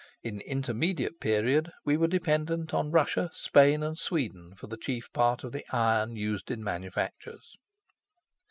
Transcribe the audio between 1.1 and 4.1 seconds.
period, we were dependent on Russia, Spain, and